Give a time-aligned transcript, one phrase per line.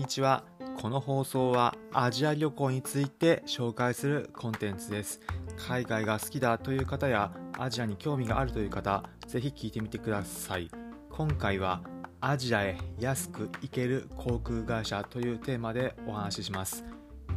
[0.00, 0.44] にちは。
[0.78, 5.20] この放送はアジア旅行について紹介するコンテンツです。
[5.58, 10.70] 海外が好きだという方やアジアに興味があるという方ぜひ聞いてみてください。
[11.10, 11.82] 今回は
[12.22, 16.82] アジアへ安く行ける航空会社というテーマでお話しします。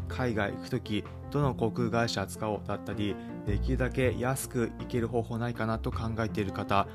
[0.07, 3.14] 海外行く時どの航空会社使おうだったり
[3.45, 6.88] できるだけ安く行ける方法ないかなと考えている方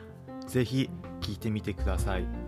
[0.47, 0.89] ぜひ
[1.21, 2.48] 聞いてみてください。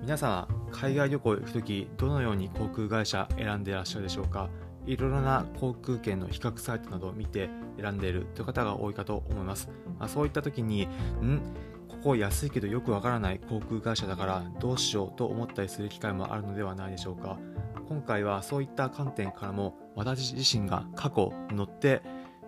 [0.00, 4.48] 皆さん海外旅行行く時どのように航空会社選んでいらっしゃるでしょうか？
[4.86, 9.68] いろいろな航空券の比較サイトなどを見て選んでいるという方が多いかと思います、
[9.98, 11.40] まあ、そういった時にん？
[11.88, 17.38] ここ安いけどよくわからない航空会社だからどうしようと思ったりする機会もあるのではないでしょうか？
[17.86, 22.00] 今回はそういった観点からも私自身が過去乗って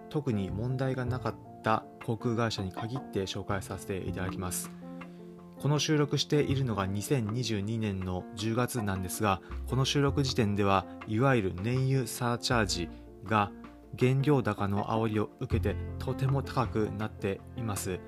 [0.08, 4.70] 特に問題がなかった航空会社に限って紹介させていただきます。
[5.62, 12.88] この収録しているのが2022年の10月なんですがこの収録時点ではいわゆる燃油サーチャージ
[13.22, 13.52] が
[13.96, 18.00] 原料高の煽りを受けてとても高くなっています。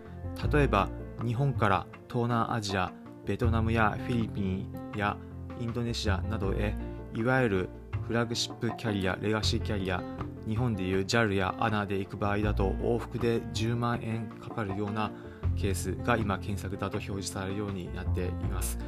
[0.52, 0.88] 例えば
[1.24, 2.92] 日本から東南アジア
[3.24, 5.16] ベトナムやフィリピンや
[5.60, 6.74] インドネシアなどへ
[7.14, 7.68] いわゆる
[8.06, 10.02] フラグシップキャリアレガシーキャリア
[10.46, 15.10] 日本でいう JAL や ANA で行く場合だと往復で10万円かかるような
[15.56, 18.78] ケースが今検索だと表示されるようになっています。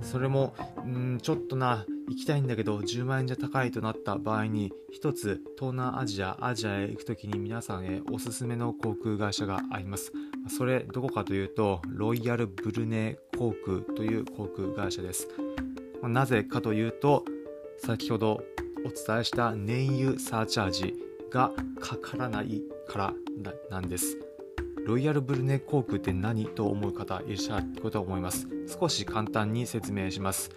[0.00, 0.54] それも
[0.86, 10.12] んちょっとな行きたいんだけど10万円じゃ高いとなった場合に一つ東南アジアアジアへ行く時に皆さんへおすすめの航空会社があります。
[10.48, 15.28] それどこかというとロイヤルブルネ航空という航空会社です。
[16.02, 17.24] なぜかというと
[17.86, 18.42] 先ほど
[18.86, 20.94] お伝えした燃油サーチャージ
[21.30, 23.14] がかからないから
[23.68, 24.18] なんです。
[24.86, 28.48] ロイヤルブルネ航空って何と思う方いらっしゃること思います。
[28.66, 30.50] 少し簡単に説明します。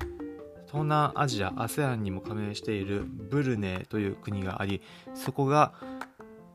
[0.68, 4.82] 東南アジア ASEAN にも加盟しているブルネという国があり
[5.14, 5.74] そこが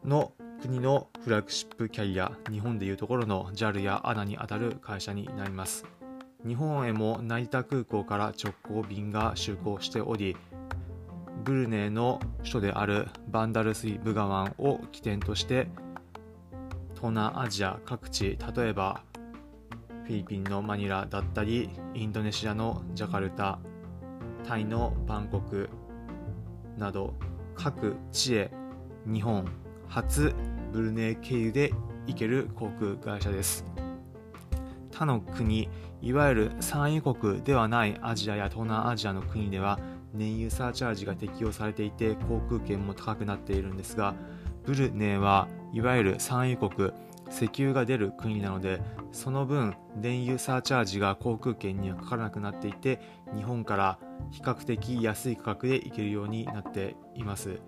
[0.04, 5.84] の国のフラッグシップキャリア日本でいうところの JAL や ANA にあたる会社になります。
[6.46, 10.36] 日本へも成田空港から直行便が就航しており
[11.44, 15.68] ブルネイの首都であるバンダルスイ・ブガワンを起点として
[16.94, 19.02] 東南アジア各地例えば
[20.04, 23.58] フィリピンのマニラだったりインドネシアのジャカルタ
[24.46, 25.68] タイのバンコク
[26.76, 27.14] など
[27.54, 28.50] 各地へ
[29.06, 29.46] 日本
[29.88, 30.34] 初
[30.72, 31.72] ブルネイ経由で
[32.06, 33.64] 行ける航空会社です。
[34.92, 35.68] 他の国
[36.00, 39.78] いわゆる産油国ではないアジアや東南アジアの国では
[40.14, 44.14] 燃油サーチャージが適用されていて航空券も高くなっているんですが
[44.64, 46.90] ブルネはいわゆる産油国
[47.30, 48.80] 石油が出る国なので
[49.10, 53.00] その分燃油サーチャージが航空券にはかからなくなっていて
[53.34, 53.98] 日本から
[54.30, 57.60] 比較的安い価格で行けるようになっています。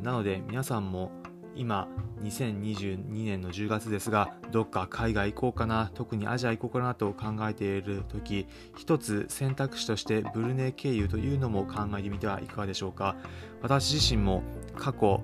[0.00, 1.12] なので皆さんも
[1.56, 1.88] 今
[2.22, 8.46] 2022年の10月ですがどっか海外行こうかな特にアジア行こうかなと考えている時
[8.76, 13.16] 一つ選択肢としてブルネ経由というのも考えてみてはいかがでしょうか。
[13.62, 14.42] 私自身も
[14.76, 15.22] 過去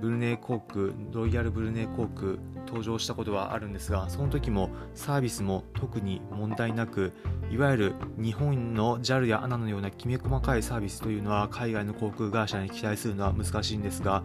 [0.00, 2.34] ブルネイ航空ロイヤルブルネイ航空
[2.66, 7.12] 登場したことはあるんですがその時もサービスも特に問題なく
[7.50, 14.22] いわゆる日本の JAL や ANA のようなきめ細かいサービスというのは海外の航空会社に期待するのは難しいんですが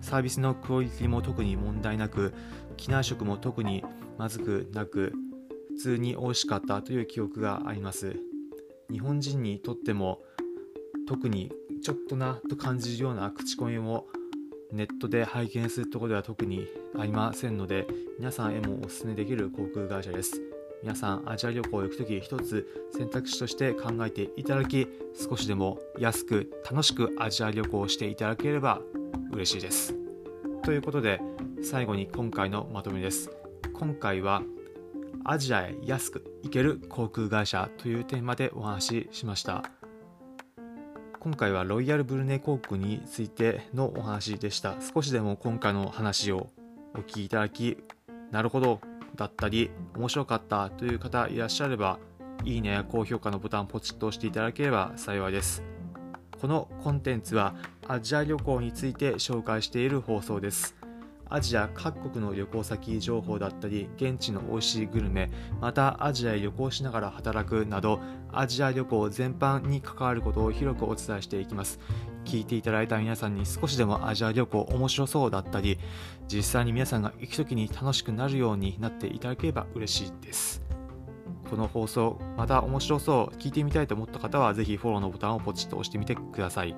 [0.00, 2.34] サービスのクオリティも特に問題なく
[2.76, 3.84] 機内食も特に
[4.18, 5.12] まずくなく
[5.68, 8.16] 普通に美味しかったという記憶があります。
[8.90, 10.20] 日本人にとっても
[11.06, 11.52] 特に
[11.82, 14.06] ちょっとなと感じるような口コミも
[14.72, 16.66] ネットで拝見するところでは特に
[16.98, 17.86] ありませんので
[18.18, 20.40] 皆さんへもお勧めできる航空会社です
[20.82, 24.86] 皆さんアジア旅行行く時一つ選択肢として考えていただき
[25.28, 28.80] 少しでも安く楽しくアジア旅行をしていただければ
[29.32, 29.94] 嬉しいです。
[30.62, 31.20] ということで
[31.62, 33.30] 最後に今回のまとめです。
[33.72, 34.42] 今回は
[35.24, 39.64] アジアへ安く行ける航空会社というテーマでお話ししました。
[41.18, 44.76] 今回はロイヤルブルネ航空についてのお話でした。
[44.94, 46.48] 少しでも今回の話を
[46.94, 47.76] お聞きいただき
[48.30, 48.80] なるほど
[49.16, 51.98] だったり面白かったという方いらっしゃれば
[52.44, 55.79] いいねや高評価のボタンポチッと押していただければ幸いです。
[56.40, 57.54] このコンテンツは
[57.86, 60.74] アジア旅行について紹介している放送です。
[61.28, 68.00] アジア各国の旅行先情報だったり現地の美味しいグルメまたアジアへ旅行しながら働くなど
[68.32, 71.78] アジア旅行全般に関わることを広くお伝えしていきます。
[72.24, 75.78] 聞いていただいた皆さんに少しでもアジア旅行面白そうだったり
[76.26, 80.69] 実際に皆さんが行く時に楽しくなるようになっていただければ嬉しいです。
[81.50, 86.76] この放送また面白そう聞いてみたいと思った方はぜひフォローのボタンをポチッと押してみてください。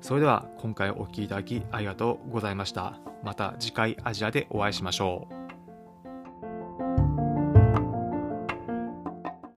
[0.00, 2.98] それでは今回お聴きいただきありがとうございました。
[3.22, 5.39] また次回アジアでお会いしましょう。